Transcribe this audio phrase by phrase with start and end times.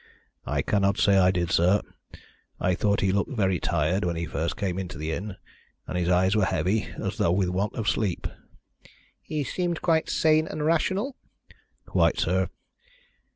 [0.47, 1.79] "I cannot say I did, sir.
[2.59, 5.35] I thought he looked very tired when he first came into the inn,
[5.85, 8.25] and his eyes were heavy as though with want of sleep."
[9.21, 11.17] "He seemed quite sane and rational?"
[11.85, 12.49] "Quite, sir."